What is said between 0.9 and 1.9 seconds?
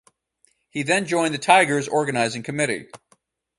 joined the Tigers